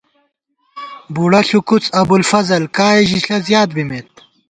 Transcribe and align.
بُوڑہ 1.13 1.41
ݪُوکُوڅ 1.47 1.83
ابُوالفضل، 1.99 2.63
کائے 2.75 3.01
ژِݪہ 3.09 3.37
زیات 3.47 3.69
بِمېت 3.75 4.09